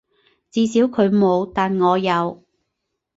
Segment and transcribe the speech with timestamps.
[0.49, 2.41] 至少佢冇，但我有